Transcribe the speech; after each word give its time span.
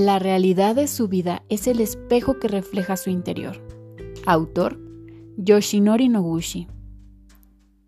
La 0.00 0.18
realidad 0.18 0.76
de 0.76 0.86
su 0.88 1.08
vida 1.08 1.42
es 1.50 1.66
el 1.66 1.78
espejo 1.78 2.38
que 2.38 2.48
refleja 2.48 2.96
su 2.96 3.10
interior. 3.10 3.62
Autor 4.24 4.80
Yoshinori 5.36 6.08
Noguchi. 6.08 6.68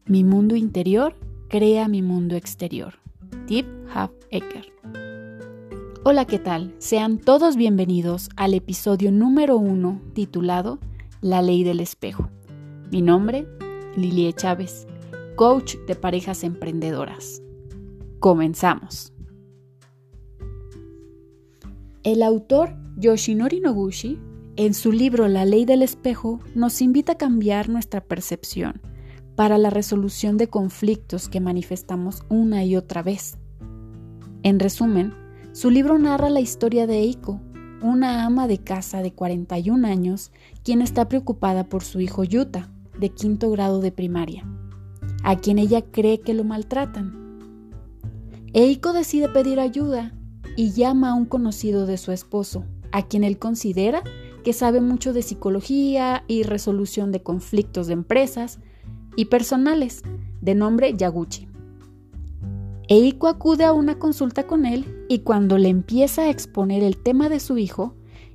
Mi 0.04 0.22
mundo 0.22 0.54
interior 0.54 1.17
crea 1.48 1.89
mi 1.89 2.03
mundo 2.03 2.36
exterior. 2.36 2.96
Tip 3.46 3.67
Half 3.95 4.11
Ecker. 4.30 4.75
Hola, 6.04 6.27
¿qué 6.27 6.39
tal? 6.39 6.75
Sean 6.77 7.17
todos 7.17 7.57
bienvenidos 7.57 8.29
al 8.36 8.53
episodio 8.53 9.11
número 9.11 9.57
uno 9.57 10.03
titulado 10.13 10.81
La 11.22 11.40
ley 11.40 11.64
del 11.64 11.81
espejo. 11.81 12.29
Mi 12.90 13.00
nombre, 13.00 13.49
Lilie 13.96 14.35
Chávez, 14.35 14.86
coach 15.36 15.76
de 15.86 15.94
parejas 15.94 16.44
emprendedoras. 16.44 17.43
Comenzamos. 18.18 19.11
El 22.04 22.24
autor 22.24 22.74
Yoshinori 22.96 23.61
Noguchi, 23.61 24.18
en 24.56 24.74
su 24.74 24.90
libro 24.90 25.29
La 25.29 25.44
ley 25.44 25.64
del 25.64 25.82
espejo, 25.82 26.40
nos 26.56 26.82
invita 26.82 27.12
a 27.12 27.16
cambiar 27.16 27.68
nuestra 27.68 28.00
percepción 28.00 28.82
para 29.36 29.56
la 29.56 29.70
resolución 29.70 30.36
de 30.36 30.48
conflictos 30.48 31.28
que 31.28 31.38
manifestamos 31.38 32.25
una 32.28 32.64
y 32.64 32.75
otra 32.75 33.05
vez. 33.05 33.38
En 34.42 34.58
resumen, 34.58 35.14
su 35.52 35.70
libro 35.70 35.97
narra 35.97 36.28
la 36.28 36.41
historia 36.41 36.88
de 36.88 36.98
Eiko, 36.98 37.41
una 37.83 38.25
ama 38.27 38.48
de 38.48 38.58
casa 38.58 39.00
de 39.00 39.12
41 39.12 39.86
años, 39.86 40.33
quien 40.64 40.83
está 40.83 41.08
preocupada 41.08 41.69
por 41.69 41.84
su 41.84 42.00
hijo 42.00 42.25
Yuta, 42.25 42.69
de 42.98 43.11
quinto 43.11 43.48
grado 43.53 43.80
de 43.80 43.92
primaria, 43.92 44.44
a 45.22 45.36
quien 45.36 45.61
ella 45.61 45.83
cree 45.83 46.20
que 46.20 46.34
lo 46.34 46.42
maltratan. 46.42 47.39
Eiko 48.55 48.92
decide 48.92 49.28
pedir 49.28 49.61
ayuda 49.61 50.12
y 50.56 50.72
llama 50.72 51.11
a 51.11 51.14
un 51.14 51.25
conocido 51.25 51.86
de 51.86 51.97
su 51.97 52.12
esposo, 52.12 52.64
a 52.92 53.03
quien 53.03 53.25
él 53.25 53.39
considera 53.39 54.03
que 54.42 54.53
sabe 54.53 54.81
mucho 54.81 55.12
de 55.12 55.22
psicología 55.22 56.25
y 56.27 56.42
resolución 56.42 57.12
de 57.12 57.22
conflictos 57.22 57.86
de 57.86 57.94
empresas 57.94 58.59
y 59.17 59.27
personales, 59.27 60.03
de 60.41 60.55
nombre 60.55 60.94
Yaguchi. 60.97 61.48
Eiko 62.89 63.28
acude 63.28 63.64
a 63.64 63.72
una 63.72 63.98
consulta 63.98 64.47
con 64.47 64.67
él 64.67 65.06
y 65.09 65.20
cuando 65.20 65.56
le 65.56 65.69
empieza 65.69 66.22
a 66.22 66.31
exponer 66.31 66.83
el 66.83 66.97
tema 66.97 67.28
de 67.28 67.41
su 67.41 67.56
hijo, 67.56 67.94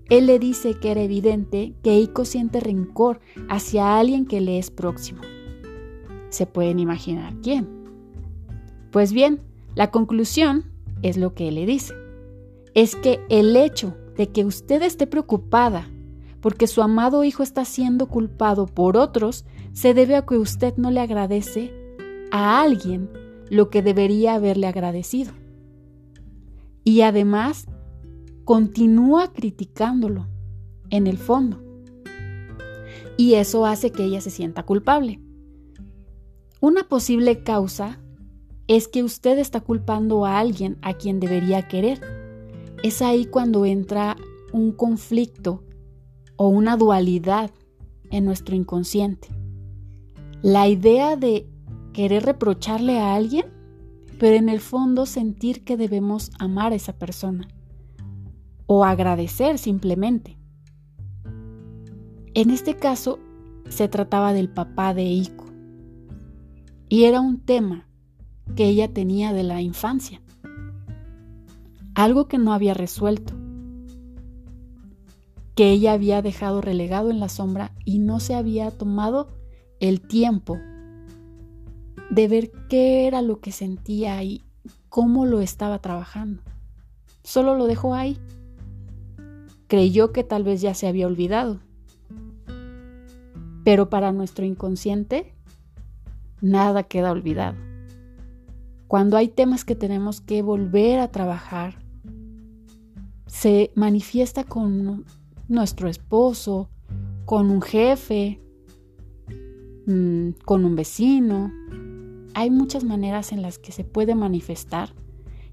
él 0.09 0.25
le 0.25 0.39
dice 0.39 0.75
que 0.75 0.91
era 0.91 1.01
evidente 1.01 1.73
que 1.83 1.91
Eiko 1.91 2.23
siente 2.23 2.61
rencor 2.61 3.19
hacia 3.49 3.99
alguien 3.99 4.25
que 4.25 4.39
le 4.39 4.57
es 4.57 4.71
próximo. 4.71 5.21
¿Se 6.29 6.45
pueden 6.45 6.79
imaginar 6.79 7.33
quién? 7.43 7.67
Pues 8.91 9.11
bien, 9.11 9.41
la 9.75 9.91
conclusión 9.91 10.63
es 11.01 11.17
lo 11.17 11.35
que 11.35 11.49
él 11.49 11.55
le 11.55 11.65
dice 11.65 11.93
es 12.77 12.95
que 12.95 13.19
el 13.27 13.55
hecho 13.55 13.97
de 14.17 14.29
que 14.29 14.45
usted 14.45 14.83
esté 14.83 15.07
preocupada 15.07 15.89
porque 16.41 16.67
su 16.67 16.83
amado 16.83 17.23
hijo 17.23 17.41
está 17.41 17.65
siendo 17.65 18.05
culpado 18.05 18.67
por 18.67 18.97
otros 18.97 19.45
se 19.73 19.95
debe 19.95 20.15
a 20.15 20.27
que 20.27 20.37
usted 20.37 20.75
no 20.77 20.91
le 20.91 20.99
agradece 20.99 21.73
a 22.29 22.61
alguien 22.61 23.09
lo 23.49 23.71
que 23.71 23.81
debería 23.81 24.35
haberle 24.35 24.67
agradecido. 24.67 25.31
Y 26.83 27.01
además 27.01 27.65
continúa 28.45 29.33
criticándolo 29.33 30.27
en 30.91 31.07
el 31.07 31.17
fondo. 31.17 31.59
Y 33.17 33.33
eso 33.33 33.65
hace 33.65 33.91
que 33.91 34.03
ella 34.03 34.21
se 34.21 34.29
sienta 34.29 34.61
culpable. 34.61 35.19
Una 36.61 36.87
posible 36.87 37.41
causa 37.41 37.99
es 38.67 38.87
que 38.87 39.03
usted 39.03 39.39
está 39.39 39.61
culpando 39.61 40.27
a 40.27 40.37
alguien 40.37 40.77
a 40.83 40.93
quien 40.93 41.19
debería 41.19 41.67
querer 41.67 42.16
es 42.83 43.01
ahí 43.01 43.25
cuando 43.25 43.65
entra 43.65 44.15
un 44.53 44.71
conflicto 44.71 45.63
o 46.35 46.47
una 46.47 46.77
dualidad 46.77 47.51
en 48.11 48.25
nuestro 48.25 48.55
inconsciente. 48.55 49.29
La 50.41 50.67
idea 50.67 51.15
de 51.15 51.47
querer 51.93 52.23
reprocharle 52.23 52.99
a 52.99 53.15
alguien, 53.15 53.45
pero 54.19 54.35
en 54.35 54.49
el 54.49 54.59
fondo 54.59 55.05
sentir 55.05 55.63
que 55.63 55.77
debemos 55.77 56.31
amar 56.39 56.71
a 56.71 56.75
esa 56.75 56.93
persona 56.93 57.47
o 58.67 58.83
agradecer 58.83 59.57
simplemente. 59.57 60.37
En 62.33 62.51
este 62.51 62.75
caso 62.75 63.19
se 63.69 63.87
trataba 63.87 64.33
del 64.33 64.49
papá 64.49 64.93
de 64.93 65.03
Iko 65.03 65.45
y 66.87 67.05
era 67.05 67.19
un 67.19 67.39
tema 67.39 67.87
que 68.55 68.65
ella 68.65 68.93
tenía 68.93 69.33
de 69.33 69.43
la 69.43 69.61
infancia 69.61 70.21
algo 71.97 72.27
que 72.27 72.37
no 72.37 72.53
había 72.53 72.75
resuelto, 72.75 73.33
que 75.55 75.71
ella 75.71 75.93
había 75.93 76.21
dejado 76.21 76.61
relegado 76.61 77.09
en 77.09 77.19
la 77.19 77.27
sombra 77.27 77.71
y 77.85 77.97
no 77.97 78.19
se 78.19 78.35
había 78.35 78.69
tomado 78.69 79.29
el 79.79 80.01
tiempo 80.01 80.59
de 82.11 82.27
ver 82.27 82.51
qué 82.69 83.07
era 83.07 83.23
lo 83.23 83.39
que 83.39 83.51
sentía 83.51 84.21
y 84.21 84.45
cómo 84.89 85.25
lo 85.25 85.41
estaba 85.41 85.79
trabajando. 85.79 86.43
Solo 87.23 87.55
lo 87.55 87.65
dejó 87.65 87.95
ahí. 87.95 88.19
Creyó 89.65 90.11
que 90.11 90.23
tal 90.23 90.43
vez 90.43 90.61
ya 90.61 90.75
se 90.75 90.85
había 90.85 91.07
olvidado. 91.07 91.61
Pero 93.63 93.89
para 93.89 94.11
nuestro 94.11 94.45
inconsciente, 94.45 95.33
nada 96.41 96.83
queda 96.83 97.11
olvidado. 97.11 97.57
Cuando 98.87 99.17
hay 99.17 99.29
temas 99.29 99.65
que 99.65 99.75
tenemos 99.75 100.21
que 100.21 100.43
volver 100.43 100.99
a 100.99 101.11
trabajar, 101.11 101.86
se 103.27 103.71
manifiesta 103.75 104.43
con 104.43 105.05
nuestro 105.47 105.89
esposo, 105.89 106.69
con 107.25 107.49
un 107.49 107.61
jefe, 107.61 108.41
mm, 109.85 110.29
con 110.45 110.65
un 110.65 110.75
vecino. 110.75 111.51
Hay 112.33 112.49
muchas 112.49 112.83
maneras 112.83 113.31
en 113.31 113.41
las 113.41 113.59
que 113.59 113.71
se 113.71 113.83
puede 113.83 114.15
manifestar 114.15 114.93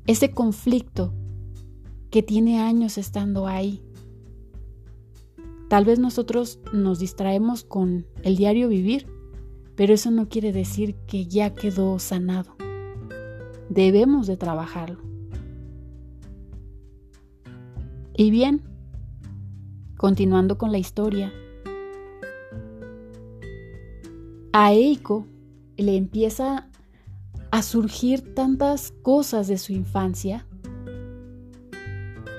ese 0.07 0.31
conflicto 0.31 1.13
que 2.11 2.23
tiene 2.23 2.61
años 2.61 2.99
estando 2.99 3.47
ahí. 3.47 3.83
Tal 5.69 5.85
vez 5.85 5.99
nosotros 5.99 6.61
nos 6.73 6.99
distraemos 6.99 7.65
con 7.65 8.07
el 8.23 8.37
diario 8.37 8.69
vivir, 8.69 9.09
pero 9.75 9.95
eso 9.95 10.11
no 10.11 10.29
quiere 10.29 10.53
decir 10.53 10.95
que 11.07 11.27
ya 11.27 11.55
quedó 11.55 11.99
sanado. 11.99 12.55
Debemos 13.69 14.27
de 14.27 14.37
trabajarlo. 14.37 15.04
Y 18.17 18.31
bien, 18.31 18.63
continuando 19.97 20.57
con 20.57 20.71
la 20.71 20.79
historia, 20.79 21.33
a 24.53 24.73
Eiko 24.73 25.27
le 25.77 25.97
empieza 25.97 26.69
a 27.51 27.63
surgir 27.63 28.35
tantas 28.35 28.93
cosas 29.03 29.49
de 29.49 29.59
su 29.59 29.73
infancia 29.73 30.47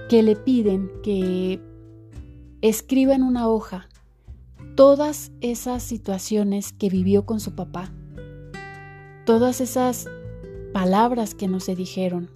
que 0.09 0.23
le 0.23 0.37
piden 0.37 0.89
que 1.03 1.61
escriba 2.61 3.13
en 3.13 3.23
una 3.23 3.49
hoja 3.49 3.89
todas 4.75 5.33
esas 5.41 5.83
situaciones 5.83 6.71
que 6.71 6.89
vivió 6.89 7.25
con 7.25 7.41
su 7.41 7.53
papá, 7.53 7.91
todas 9.25 9.59
esas 9.59 10.07
palabras 10.73 11.35
que 11.35 11.49
no 11.49 11.59
se 11.59 11.75
dijeron, 11.75 12.29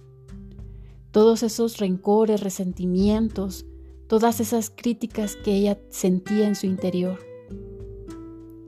todos 1.10 1.42
esos 1.42 1.78
rencores, 1.78 2.40
resentimientos, 2.42 3.66
todas 4.06 4.40
esas 4.40 4.70
críticas 4.70 5.36
que 5.36 5.54
ella 5.54 5.78
sentía 5.88 6.46
en 6.46 6.54
su 6.54 6.66
interior. 6.66 7.18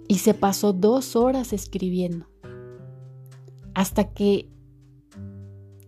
Y 0.09 0.17
se 0.19 0.35
pasó 0.35 0.73
dos 0.73 1.17
horas 1.17 1.53
escribiendo, 1.53 2.27
hasta 3.75 4.13
que 4.13 4.49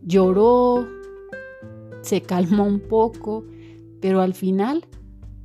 lloró, 0.02 0.86
se 2.02 2.22
calmó 2.22 2.64
un 2.64 2.80
poco, 2.80 3.44
pero 4.00 4.20
al 4.20 4.34
final 4.34 4.86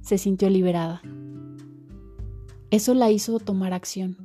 se 0.01 0.17
sintió 0.17 0.49
liberada. 0.49 1.01
Eso 2.71 2.93
la 2.93 3.09
hizo 3.09 3.39
tomar 3.39 3.73
acción. 3.73 4.17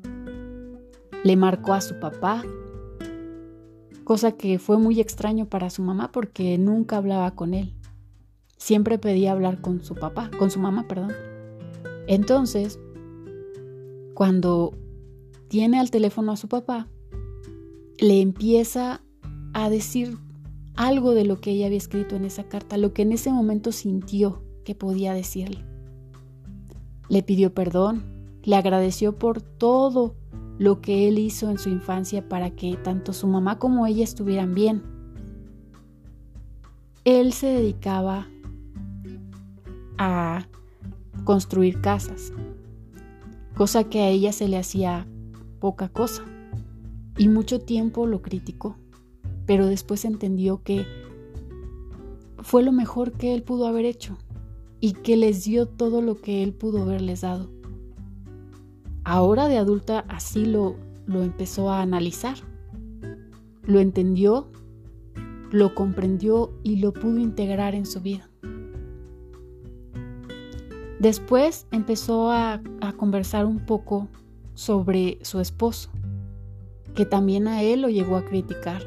Le 1.25 1.37
marcó 1.37 1.73
a 1.73 1.81
su 1.81 1.99
papá, 1.99 2.43
cosa 4.05 4.33
que 4.33 4.59
fue 4.59 4.79
muy 4.79 5.01
extraño 5.01 5.47
para 5.47 5.71
su 5.71 5.83
mamá 5.83 6.13
porque 6.13 6.57
nunca 6.59 6.99
hablaba 6.99 7.35
con 7.35 7.55
él. 7.55 7.75
Siempre 8.57 8.99
pedía 8.99 9.33
hablar 9.33 9.61
con 9.61 9.83
su 9.83 9.95
papá, 9.95 10.31
con 10.39 10.51
su 10.51 10.61
mamá, 10.61 10.87
perdón. 10.87 11.13
Entonces, 12.07 12.79
cuando 14.15 14.75
tiene 15.49 15.81
al 15.81 15.91
teléfono 15.91 16.33
a 16.33 16.37
su 16.37 16.49
papá, 16.49 16.89
le 17.99 18.21
empieza 18.21 19.03
a 19.53 19.71
decir 19.71 20.19
algo 20.77 21.13
de 21.13 21.25
lo 21.25 21.41
que 21.41 21.53
ella 21.53 21.67
había 21.67 21.79
escrito 21.79 22.17
en 22.17 22.25
esa 22.25 22.45
carta, 22.45 22.77
lo 22.77 22.93
que 22.93 23.03
en 23.03 23.13
ese 23.13 23.33
momento 23.33 23.73
sintió 23.73 24.43
que 24.65 24.75
podía 24.75 25.15
decirle. 25.15 25.65
Le 27.09 27.23
pidió 27.23 27.55
perdón, 27.55 28.05
le 28.43 28.57
agradeció 28.57 29.19
por 29.19 29.41
todo 29.41 30.17
lo 30.59 30.81
que 30.81 31.09
él 31.09 31.19
hizo 31.19 31.51
en 31.51 31.59
su 31.59 31.69
infancia 31.69 32.29
para 32.29 32.51
que 32.51 32.77
tanto 32.77 33.13
su 33.13 33.27
mamá 33.27 33.59
como 33.59 33.87
ella 33.87 34.05
estuvieran 34.05 34.55
bien. 34.55 34.83
Él 37.05 37.33
se 37.33 37.49
dedicaba 37.49 38.29
a 39.99 40.47
construir 41.25 41.81
casas, 41.81 42.33
cosa 43.57 43.85
que 43.85 44.01
a 44.01 44.09
ella 44.09 44.33
se 44.33 44.49
le 44.49 44.59
hacía 44.59 45.07
poca 45.61 45.89
cosa 45.89 46.25
y 47.17 47.29
mucho 47.29 47.61
tiempo 47.61 48.07
lo 48.07 48.23
criticó, 48.23 48.77
pero 49.47 49.67
después 49.67 50.05
entendió 50.05 50.63
que 50.63 50.87
fue 52.39 52.63
lo 52.63 52.73
mejor 52.73 53.13
que 53.13 53.35
él 53.35 53.43
pudo 53.43 53.67
haber 53.67 53.85
hecho 53.85 54.19
y 54.81 54.93
que 54.93 55.17
les 55.17 55.45
dio 55.45 55.67
todo 55.67 56.03
lo 56.03 56.17
que 56.21 56.43
él 56.43 56.53
pudo 56.53 56.83
haberles 56.83 57.23
dado. 57.23 57.54
Ahora 59.05 59.49
de 59.49 59.59
adulta 59.59 60.05
así 60.09 60.47
lo, 60.47 60.77
lo 61.07 61.23
empezó 61.23 61.71
a 61.71 61.83
analizar, 61.83 62.37
lo 63.63 63.81
entendió, 63.81 64.51
lo 65.51 65.75
comprendió 65.75 66.53
y 66.63 66.77
lo 66.77 66.93
pudo 66.93 67.19
integrar 67.19 67.75
en 67.75 67.85
su 67.85 68.01
vida. 68.01 68.31
Después 70.99 71.67
empezó 71.71 72.31
a, 72.31 72.63
a 72.81 72.93
conversar 72.95 73.45
un 73.45 73.67
poco 73.67 74.09
sobre 74.55 75.19
su 75.23 75.41
esposo, 75.41 75.91
que 76.95 77.05
también 77.05 77.47
a 77.47 77.63
él 77.63 77.83
lo 77.83 77.91
llegó 77.91 78.17
a 78.17 78.25
criticar. 78.25 78.83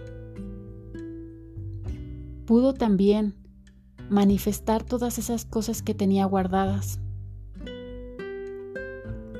Pudo 2.46 2.74
también 2.74 3.36
manifestar 4.10 4.84
todas 4.84 5.20
esas 5.20 5.46
cosas 5.46 5.84
que 5.84 5.94
tenía 5.94 6.26
guardadas. 6.26 7.00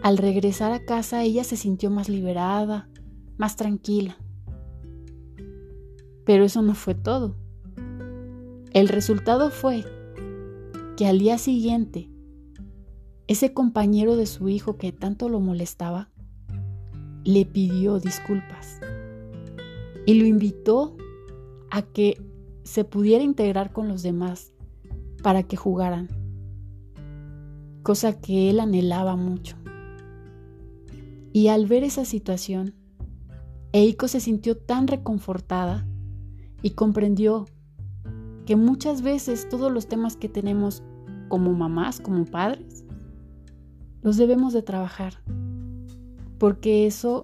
Al 0.08 0.18
regresar 0.18 0.72
a 0.72 0.86
casa 0.86 1.22
ella 1.24 1.44
se 1.44 1.58
sintió 1.58 1.90
más 1.92 2.08
liberada, 2.08 2.88
más 3.36 3.58
tranquila. 3.58 4.16
Pero 6.26 6.46
eso 6.46 6.62
no 6.62 6.76
fue 6.76 6.96
todo. 6.96 7.36
El 8.72 8.88
resultado 8.88 9.52
fue 9.52 9.84
que 10.96 11.08
al 11.08 11.20
día 11.20 11.38
siguiente, 11.38 12.10
ese 13.28 13.54
compañero 13.54 14.16
de 14.16 14.28
su 14.28 14.48
hijo 14.48 14.78
que 14.78 14.94
tanto 14.94 15.28
lo 15.28 15.42
molestaba, 15.42 16.10
le 17.26 17.46
pidió 17.46 18.00
disculpas 18.00 18.80
y 20.06 20.14
lo 20.14 20.26
invitó 20.26 20.96
a 21.70 21.82
que 21.82 22.18
se 22.64 22.86
pudiera 22.86 23.26
integrar 23.26 23.74
con 23.74 23.90
los 23.90 24.04
demás 24.04 24.54
para 25.22 25.44
que 25.44 25.58
jugaran, 25.58 26.08
cosa 27.84 28.18
que 28.22 28.50
él 28.50 28.62
anhelaba 28.62 29.18
mucho. 29.18 29.58
Y 31.34 31.50
al 31.50 31.66
ver 31.66 31.84
esa 31.84 32.06
situación, 32.06 32.74
Eiko 33.72 34.08
se 34.08 34.20
sintió 34.20 34.58
tan 34.58 34.88
reconfortada 34.88 35.88
y 36.62 36.72
comprendió 36.72 37.46
que 38.46 38.56
muchas 38.56 39.02
veces 39.02 39.48
todos 39.50 39.72
los 39.72 39.88
temas 39.88 40.16
que 40.16 40.30
tenemos 40.30 40.84
como 41.28 41.54
mamás, 41.54 42.00
como 42.00 42.26
padres, 42.26 42.86
los 44.02 44.18
debemos 44.18 44.54
de 44.54 44.62
trabajar 44.62 45.22
porque 46.38 46.86
eso 46.86 47.24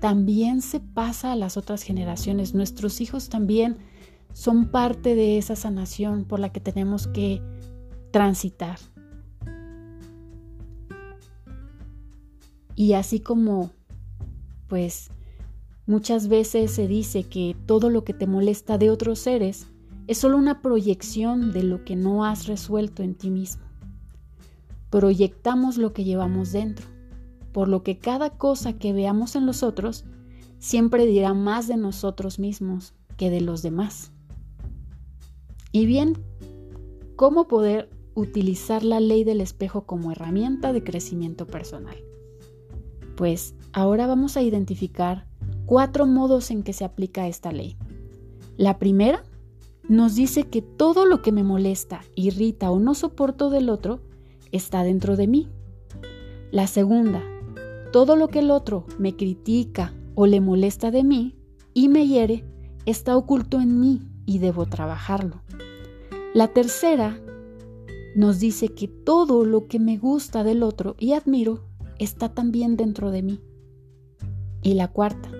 también 0.00 0.62
se 0.62 0.80
pasa 0.80 1.32
a 1.32 1.36
las 1.36 1.56
otras 1.56 1.82
generaciones. 1.82 2.54
Nuestros 2.54 3.00
hijos 3.00 3.28
también 3.28 3.78
son 4.32 4.70
parte 4.70 5.14
de 5.14 5.38
esa 5.38 5.56
sanación 5.56 6.24
por 6.24 6.40
la 6.40 6.50
que 6.50 6.60
tenemos 6.60 7.06
que 7.08 7.42
transitar. 8.10 8.78
Y 12.80 12.94
así 12.94 13.20
como, 13.20 13.72
pues, 14.66 15.10
muchas 15.84 16.28
veces 16.28 16.70
se 16.70 16.88
dice 16.88 17.24
que 17.24 17.54
todo 17.66 17.90
lo 17.90 18.04
que 18.04 18.14
te 18.14 18.26
molesta 18.26 18.78
de 18.78 18.88
otros 18.88 19.18
seres 19.18 19.66
es 20.06 20.16
solo 20.16 20.38
una 20.38 20.62
proyección 20.62 21.52
de 21.52 21.62
lo 21.62 21.84
que 21.84 21.94
no 21.94 22.24
has 22.24 22.46
resuelto 22.46 23.02
en 23.02 23.16
ti 23.16 23.28
mismo. 23.28 23.64
Proyectamos 24.88 25.76
lo 25.76 25.92
que 25.92 26.04
llevamos 26.04 26.52
dentro 26.52 26.86
por 27.52 27.68
lo 27.68 27.82
que 27.82 27.98
cada 27.98 28.30
cosa 28.30 28.78
que 28.78 28.94
veamos 28.94 29.36
en 29.36 29.44
los 29.44 29.62
otros 29.62 30.06
siempre 30.58 31.04
dirá 31.04 31.34
más 31.34 31.68
de 31.68 31.76
nosotros 31.76 32.38
mismos 32.38 32.94
que 33.18 33.28
de 33.28 33.42
los 33.42 33.60
demás. 33.60 34.10
Y 35.70 35.84
bien, 35.84 36.16
¿cómo 37.14 37.46
poder 37.46 37.90
utilizar 38.14 38.84
la 38.84 39.00
ley 39.00 39.22
del 39.22 39.42
espejo 39.42 39.84
como 39.84 40.12
herramienta 40.12 40.72
de 40.72 40.82
crecimiento 40.82 41.46
personal? 41.46 41.98
Pues 43.20 43.54
ahora 43.74 44.06
vamos 44.06 44.38
a 44.38 44.42
identificar 44.42 45.26
cuatro 45.66 46.06
modos 46.06 46.50
en 46.50 46.62
que 46.62 46.72
se 46.72 46.86
aplica 46.86 47.28
esta 47.28 47.52
ley. 47.52 47.76
La 48.56 48.78
primera 48.78 49.24
nos 49.86 50.14
dice 50.14 50.44
que 50.44 50.62
todo 50.62 51.04
lo 51.04 51.20
que 51.20 51.30
me 51.30 51.42
molesta, 51.42 52.00
irrita 52.14 52.70
o 52.70 52.78
no 52.78 52.94
soporto 52.94 53.50
del 53.50 53.68
otro 53.68 54.00
está 54.52 54.84
dentro 54.84 55.16
de 55.16 55.26
mí. 55.26 55.50
La 56.50 56.66
segunda 56.66 57.22
todo 57.92 58.16
lo 58.16 58.28
que 58.28 58.38
el 58.38 58.50
otro 58.50 58.86
me 58.98 59.14
critica 59.14 59.92
o 60.14 60.24
le 60.24 60.40
molesta 60.40 60.90
de 60.90 61.04
mí 61.04 61.36
y 61.74 61.90
me 61.90 62.08
hiere 62.08 62.46
está 62.86 63.18
oculto 63.18 63.60
en 63.60 63.80
mí 63.80 64.00
y 64.24 64.38
debo 64.38 64.64
trabajarlo. 64.64 65.42
La 66.32 66.48
tercera 66.48 67.20
nos 68.16 68.40
dice 68.40 68.70
que 68.70 68.88
todo 68.88 69.44
lo 69.44 69.66
que 69.66 69.78
me 69.78 69.98
gusta 69.98 70.42
del 70.42 70.62
otro 70.62 70.96
y 70.98 71.12
admiro 71.12 71.68
está 72.00 72.30
también 72.30 72.76
dentro 72.76 73.10
de 73.10 73.22
mí. 73.22 73.40
Y 74.62 74.74
la 74.74 74.88
cuarta, 74.88 75.30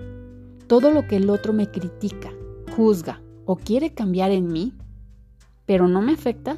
todo 0.67 0.91
lo 0.91 1.07
que 1.07 1.17
el 1.17 1.29
otro 1.29 1.53
me 1.53 1.69
critica, 1.69 2.31
juzga 2.75 3.21
o 3.45 3.57
quiere 3.57 3.93
cambiar 3.93 4.31
en 4.31 4.47
mí, 4.47 4.73
pero 5.65 5.87
no 5.87 6.01
me 6.01 6.13
afecta, 6.13 6.57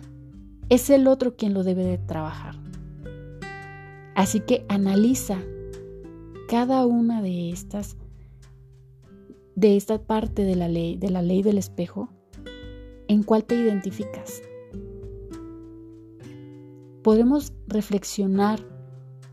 es 0.70 0.90
el 0.90 1.08
otro 1.08 1.36
quien 1.36 1.54
lo 1.54 1.64
debe 1.64 1.84
de 1.84 1.98
trabajar. 1.98 2.56
Así 4.16 4.42
que 4.42 4.66
analiza 4.70 5.40
cada 6.48 6.86
una 6.86 7.22
de 7.22 7.50
estas 7.50 7.98
de 9.56 9.78
esta 9.78 10.02
parte 10.02 10.44
de 10.44 10.56
la 10.56 10.68
ley, 10.68 10.98
de 10.98 11.10
la 11.10 11.22
ley 11.22 11.44
del 11.44 11.58
espejo, 11.58 12.10
¿en 13.08 13.24
cuál 13.24 13.46
te 13.46 13.56
identificas? 13.56 14.42
Podemos 17.04 17.54
reflexionar 17.68 18.73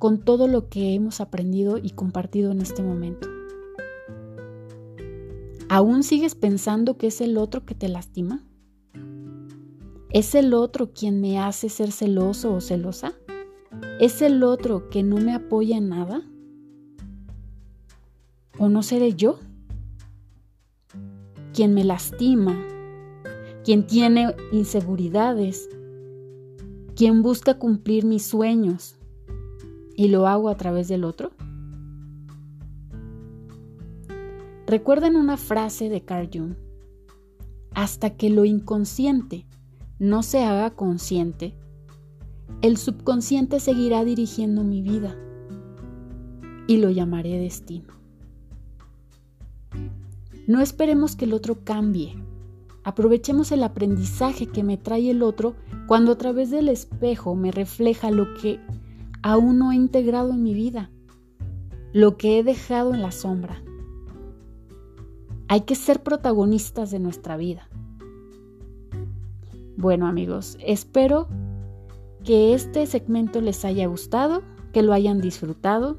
con 0.00 0.18
todo 0.18 0.48
lo 0.48 0.70
que 0.70 0.94
hemos 0.94 1.20
aprendido 1.20 1.76
y 1.76 1.90
compartido 1.90 2.50
en 2.52 2.62
este 2.62 2.82
momento. 2.82 3.28
¿Aún 5.68 6.02
sigues 6.02 6.34
pensando 6.34 6.96
que 6.96 7.08
es 7.08 7.20
el 7.20 7.36
otro 7.36 7.66
que 7.66 7.74
te 7.74 7.86
lastima? 7.86 8.42
¿Es 10.08 10.34
el 10.34 10.54
otro 10.54 10.94
quien 10.94 11.20
me 11.20 11.38
hace 11.38 11.68
ser 11.68 11.92
celoso 11.92 12.54
o 12.54 12.62
celosa? 12.62 13.12
¿Es 14.00 14.22
el 14.22 14.42
otro 14.42 14.88
que 14.88 15.02
no 15.02 15.18
me 15.18 15.34
apoya 15.34 15.76
en 15.76 15.90
nada? 15.90 16.22
¿O 18.58 18.70
no 18.70 18.82
seré 18.82 19.14
yo? 19.14 19.38
Quien 21.52 21.74
me 21.74 21.84
lastima, 21.84 22.58
quien 23.64 23.86
tiene 23.86 24.34
inseguridades, 24.50 25.68
quien 26.96 27.20
busca 27.20 27.58
cumplir 27.58 28.06
mis 28.06 28.24
sueños 28.24 28.96
y 30.00 30.08
lo 30.08 30.26
hago 30.26 30.48
a 30.48 30.56
través 30.56 30.88
del 30.88 31.04
otro. 31.04 31.32
Recuerden 34.66 35.14
una 35.14 35.36
frase 35.36 35.90
de 35.90 36.00
Carl 36.00 36.30
Jung. 36.32 36.54
Hasta 37.74 38.16
que 38.16 38.30
lo 38.30 38.46
inconsciente 38.46 39.46
no 39.98 40.22
se 40.22 40.42
haga 40.42 40.70
consciente, 40.70 41.54
el 42.62 42.78
subconsciente 42.78 43.60
seguirá 43.60 44.02
dirigiendo 44.02 44.64
mi 44.64 44.80
vida 44.80 45.18
y 46.66 46.78
lo 46.78 46.88
llamaré 46.88 47.38
destino. 47.38 47.92
No 50.46 50.62
esperemos 50.62 51.14
que 51.14 51.26
el 51.26 51.34
otro 51.34 51.62
cambie. 51.62 52.16
Aprovechemos 52.84 53.52
el 53.52 53.62
aprendizaje 53.62 54.46
que 54.46 54.62
me 54.62 54.78
trae 54.78 55.10
el 55.10 55.22
otro 55.22 55.56
cuando 55.86 56.12
a 56.12 56.16
través 56.16 56.50
del 56.50 56.70
espejo 56.70 57.34
me 57.34 57.52
refleja 57.52 58.10
lo 58.10 58.32
que 58.40 58.60
aún 59.22 59.58
no 59.58 59.72
he 59.72 59.74
integrado 59.74 60.30
en 60.30 60.42
mi 60.42 60.54
vida, 60.54 60.90
lo 61.92 62.16
que 62.16 62.38
he 62.38 62.44
dejado 62.44 62.94
en 62.94 63.02
la 63.02 63.12
sombra. 63.12 63.62
Hay 65.48 65.62
que 65.62 65.74
ser 65.74 66.02
protagonistas 66.02 66.90
de 66.90 67.00
nuestra 67.00 67.36
vida. 67.36 67.68
Bueno 69.76 70.06
amigos, 70.06 70.56
espero 70.60 71.28
que 72.24 72.54
este 72.54 72.86
segmento 72.86 73.40
les 73.40 73.64
haya 73.64 73.86
gustado, 73.86 74.42
que 74.72 74.82
lo 74.82 74.92
hayan 74.92 75.20
disfrutado. 75.20 75.98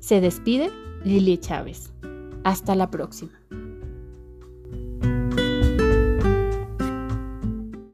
Se 0.00 0.20
despide 0.20 0.70
Lili 1.04 1.38
Chávez. 1.38 1.92
Hasta 2.44 2.74
la 2.74 2.90
próxima. 2.90 3.41